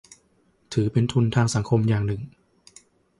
[0.73, 2.21] ถือเป็นทุนทางสังคมอย่างหนึ่ง